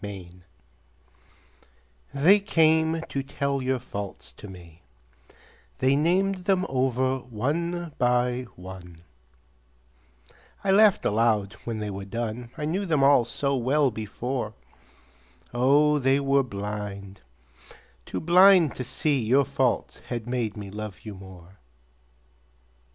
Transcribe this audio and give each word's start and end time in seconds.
Faults 0.03 0.35
They 2.11 2.39
came 2.39 3.01
to 3.07 3.21
tell 3.21 3.61
your 3.61 3.77
faults 3.77 4.33
to 4.33 4.47
me, 4.47 4.81
They 5.77 5.95
named 5.95 6.45
them 6.45 6.65
over 6.69 7.19
one 7.19 7.93
by 7.99 8.47
one; 8.55 9.01
I 10.63 10.71
laughed 10.71 11.05
aloud 11.05 11.53
when 11.65 11.77
they 11.77 11.91
were 11.91 12.05
done, 12.05 12.49
I 12.57 12.65
knew 12.65 12.87
them 12.87 13.03
all 13.03 13.25
so 13.25 13.55
well 13.55 13.91
before, 13.91 14.55
Oh, 15.53 15.99
they 15.99 16.19
were 16.19 16.41
blind, 16.41 17.21
too 18.03 18.19
blind 18.21 18.73
to 18.77 18.83
see 18.83 19.23
Your 19.23 19.45
faults 19.45 19.99
had 20.07 20.25
made 20.25 20.57
me 20.57 20.71
love 20.71 21.01
you 21.03 21.13
more. 21.13 21.59